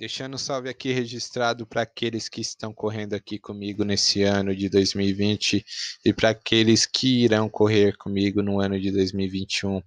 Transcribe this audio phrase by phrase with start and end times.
[0.00, 4.66] Deixando um salve aqui registrado para aqueles que estão correndo aqui comigo nesse ano de
[4.70, 5.62] 2020
[6.02, 9.82] e para aqueles que irão correr comigo no ano de 2021.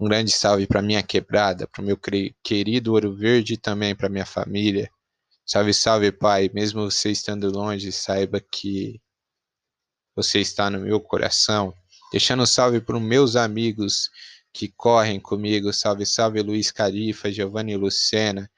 [0.00, 1.98] Um grande salve para minha quebrada, para o meu
[2.42, 4.90] querido Ouro Verde e também para minha família.
[5.44, 6.50] Salve, salve, Pai.
[6.54, 8.98] Mesmo você estando longe, saiba que
[10.16, 11.74] você está no meu coração.
[12.10, 14.08] Deixando um salve para os meus amigos
[14.50, 15.74] que correm comigo.
[15.74, 18.50] Salve, salve, Luiz Carifa, Giovanni Lucena.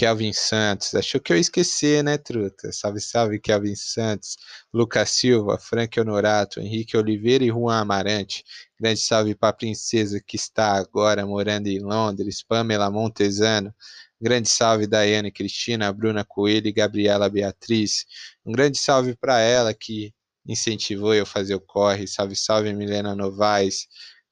[0.00, 0.94] Kelvin Santos.
[0.94, 2.72] Achou que eu ia esquecer, né, truta?
[2.72, 4.38] Salve, salve, Kelvin Santos.
[4.72, 8.42] Lucas Silva, Frank Honorato, Henrique Oliveira e Juan Amarante.
[8.80, 13.74] Grande salve para a princesa que está agora morando em Londres, Pamela Montesano.
[14.18, 18.06] Grande salve, Daiane Cristina, Bruna Coelho e Gabriela Beatriz.
[18.42, 20.14] Um grande salve para ela que
[20.48, 22.06] incentivou eu a fazer o corre.
[22.06, 23.86] Salve, salve, Milena Novaes.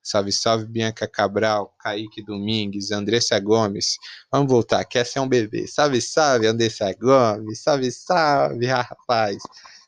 [0.09, 3.99] Salve, salve, Bianca Cabral, Kaique Domingues, Andressa Gomes.
[4.33, 5.67] Vamos voltar, que essa é um bebê.
[5.67, 7.63] Salve, salve, Andressa Gomes.
[7.63, 9.37] Salve, salve, rapaz.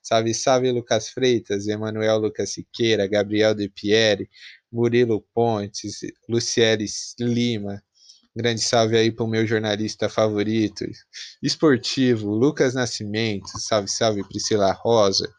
[0.02, 4.28] Salve, salve, Lucas Freitas, Emanuel Lucas Siqueira, Gabriel De Pieri,
[4.70, 6.84] Murilo Pontes, Luciele
[7.18, 7.82] Lima.
[8.36, 10.84] Grande salve aí para o meu jornalista favorito,
[11.42, 13.48] esportivo, Lucas Nascimento.
[13.58, 15.32] Salve, salve, Priscila Rosa.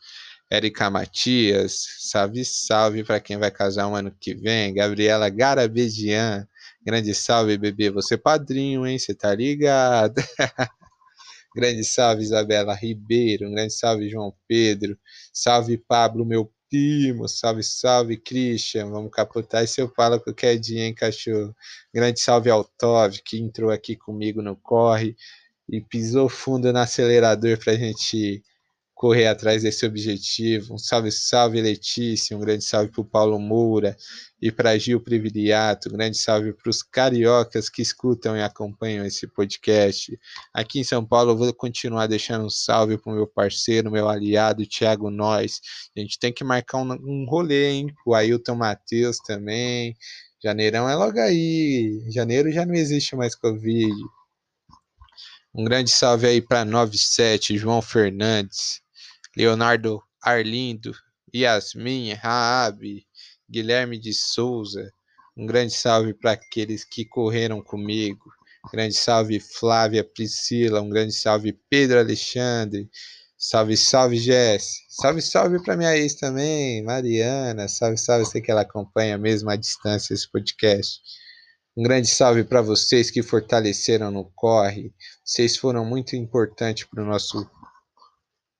[0.51, 4.73] Érica Matias, salve, salve para quem vai casar um ano que vem.
[4.73, 6.45] Gabriela Garabedian,
[6.85, 7.89] grande salve, bebê.
[7.89, 8.99] Você é padrinho, hein?
[8.99, 10.15] Você tá ligado?
[11.55, 13.49] grande salve, Isabela Ribeiro.
[13.49, 14.97] Grande salve, João Pedro.
[15.31, 17.29] Salve, Pablo, meu primo.
[17.29, 18.89] Salve, salve, Christian.
[18.89, 21.55] Vamos capotar esse eu falo qualquer dia, hein, cachorro?
[21.93, 25.15] Grande salve ao Tov, que entrou aqui comigo no corre
[25.69, 28.43] e pisou fundo no acelerador pra gente
[29.01, 30.75] correr atrás desse objetivo.
[30.75, 33.97] Um salve, salve Letícia, um grande salve para o Paulo Moura
[34.39, 39.25] e para Gil Privilegiato, um grande salve para os cariocas que escutam e acompanham esse
[39.25, 40.15] podcast.
[40.53, 44.07] Aqui em São Paulo, eu vou continuar deixando um salve para o meu parceiro, meu
[44.07, 45.59] aliado, Thiago Nós.
[45.97, 47.91] A gente tem que marcar um, um rolê, hein?
[48.05, 49.95] O Ailton Matheus também.
[50.43, 52.05] Janeirão é logo aí.
[52.11, 53.91] Janeiro já não existe mais Covid.
[55.55, 58.79] Um grande salve aí para 97, João Fernandes.
[59.35, 60.93] Leonardo Arlindo,
[61.33, 63.05] Yasmin, Raab,
[63.49, 64.91] Guilherme de Souza.
[65.37, 68.31] Um grande salve para aqueles que correram comigo.
[68.71, 72.89] grande salve Flávia Priscila, um grande salve Pedro Alexandre.
[73.37, 74.83] Salve, salve Jess.
[74.89, 77.67] Salve, salve para minha ex também, Mariana.
[77.67, 81.01] Salve, salve, sei que ela acompanha mesmo à distância esse podcast.
[81.75, 84.93] Um grande salve para vocês que fortaleceram no corre.
[85.23, 87.49] Vocês foram muito importantes para o nosso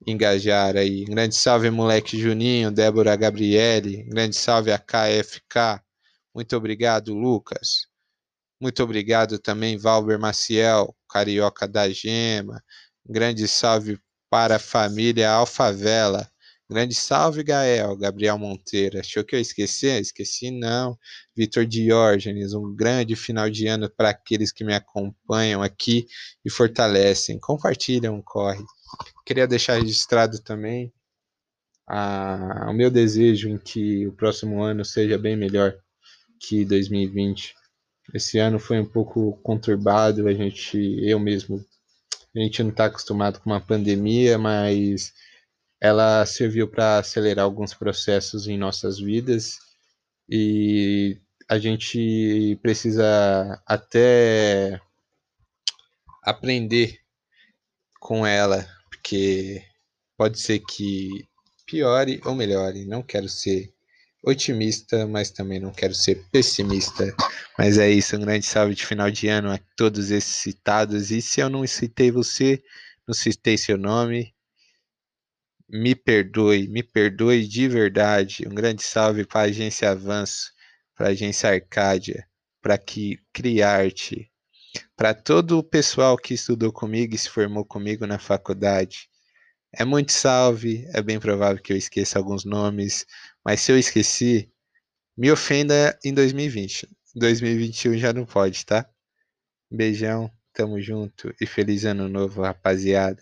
[0.06, 1.06] engajar aí.
[1.06, 4.04] Grande salve, moleque Juninho, Débora Gabriele.
[4.04, 5.82] Grande salve a KFK.
[6.34, 7.88] Muito obrigado, Lucas.
[8.60, 12.64] Muito obrigado também, Valber Maciel, Carioca da Gema.
[13.06, 16.30] Grande salve para a família Alfavela.
[16.70, 18.98] Grande salve, Gael, Gabriel Monteiro.
[18.98, 19.88] Achou que eu esqueci?
[19.88, 20.98] Esqueci não.
[21.36, 26.08] Vitor Diógenes, um grande final de ano para aqueles que me acompanham aqui
[26.46, 27.38] e fortalecem.
[27.40, 28.64] Compartilham, corre.
[29.26, 30.92] Queria deixar registrado também
[31.88, 35.76] a, o meu desejo em que o próximo ano seja bem melhor
[36.40, 37.56] que 2020.
[38.14, 41.64] Esse ano foi um pouco conturbado, a gente, eu mesmo,
[42.36, 45.14] a gente não está acostumado com uma pandemia, mas
[45.80, 49.60] ela serviu para acelerar alguns processos em nossas vidas
[50.30, 51.20] e
[51.50, 54.80] a gente precisa até
[56.24, 57.00] aprender
[58.00, 58.66] com ela
[59.02, 59.64] porque
[60.16, 61.28] pode ser que
[61.66, 62.86] piore ou melhore.
[62.86, 63.74] Não quero ser
[64.24, 67.14] otimista, mas também não quero ser pessimista.
[67.58, 71.10] Mas é isso, um grande salve de final de ano a todos esses citados.
[71.10, 72.64] E se eu não citei você,
[73.08, 74.34] não citei seu nome,
[75.68, 78.48] me perdoe, me perdoe de verdade.
[78.48, 80.52] Um grande salve para a agência Avanço,
[80.96, 82.28] para a agência Arcádia,
[82.62, 84.31] para que Criarte,
[84.96, 89.10] para todo o pessoal que estudou comigo e se formou comigo na faculdade.
[89.74, 93.06] É muito salve, é bem provável que eu esqueça alguns nomes,
[93.44, 94.52] mas se eu esqueci,
[95.18, 96.88] me ofenda em 2020.
[97.16, 98.90] 2021 já não pode, tá?
[99.72, 103.22] Beijão, tamo junto e feliz ano novo, rapaziada.